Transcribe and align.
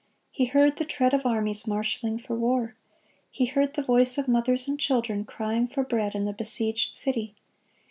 He 0.31 0.45
heard 0.45 0.77
the 0.77 0.83
tread 0.83 1.13
of 1.13 1.27
armies 1.27 1.67
marshaling 1.67 2.17
for 2.17 2.35
war. 2.35 2.73
He 3.29 3.45
heard 3.45 3.75
the 3.75 3.83
voice 3.83 4.17
of 4.17 4.27
mothers 4.27 4.67
and 4.67 4.79
children 4.79 5.25
crying 5.25 5.67
for 5.67 5.83
bread 5.83 6.15
in 6.15 6.25
the 6.25 6.33
besieged 6.33 6.91
city. 6.95 7.35